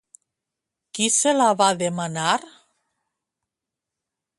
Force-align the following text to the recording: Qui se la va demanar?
Qui 0.99 1.05
se 1.17 1.35
la 1.37 1.49
va 1.61 1.69
demanar? 1.85 2.35